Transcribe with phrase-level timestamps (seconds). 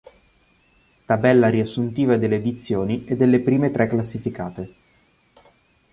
[1.05, 4.73] Tabella riassuntiva delle edizioni e delle prime tre classificate.